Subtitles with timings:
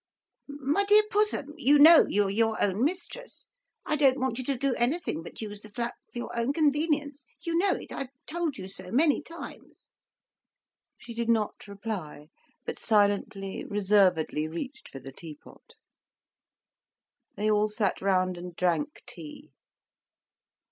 [0.47, 3.45] "My dear Pussum, you know you are your own mistress.
[3.85, 7.55] I don't want you to do anything but use the flat for your own convenience—you
[7.55, 9.91] know it, I've told you so many times."
[10.97, 12.29] She did not reply,
[12.65, 15.75] but silently, reservedly reached for the tea pot.
[17.35, 19.51] They all sat round and drank tea.